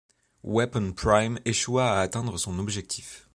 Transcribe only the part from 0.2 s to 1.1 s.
Weapon